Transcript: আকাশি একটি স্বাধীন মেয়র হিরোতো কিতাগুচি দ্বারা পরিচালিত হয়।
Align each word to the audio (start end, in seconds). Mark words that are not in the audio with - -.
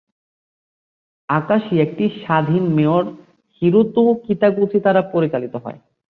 আকাশি 1.29 1.73
একটি 1.79 2.05
স্বাধীন 2.21 2.63
মেয়র 2.75 3.03
হিরোতো 3.61 4.01
কিতাগুচি 4.25 4.77
দ্বারা 4.83 5.01
পরিচালিত 5.13 5.53
হয়। 5.63 5.79